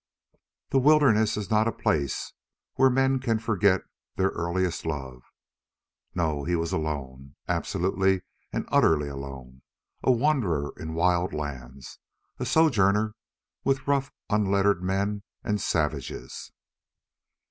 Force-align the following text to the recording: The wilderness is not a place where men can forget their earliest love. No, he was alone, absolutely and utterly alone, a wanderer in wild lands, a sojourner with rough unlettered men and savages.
The 0.71 0.79
wilderness 0.79 1.37
is 1.37 1.51
not 1.51 1.67
a 1.67 1.71
place 1.71 2.33
where 2.73 2.89
men 2.89 3.19
can 3.19 3.37
forget 3.37 3.81
their 4.15 4.29
earliest 4.29 4.83
love. 4.83 5.21
No, 6.15 6.43
he 6.43 6.55
was 6.55 6.71
alone, 6.71 7.35
absolutely 7.47 8.23
and 8.51 8.65
utterly 8.69 9.09
alone, 9.09 9.61
a 10.01 10.09
wanderer 10.11 10.73
in 10.75 10.95
wild 10.95 11.33
lands, 11.35 11.99
a 12.39 12.47
sojourner 12.47 13.13
with 13.63 13.87
rough 13.87 14.11
unlettered 14.27 14.81
men 14.81 15.21
and 15.43 15.61
savages. 15.61 16.51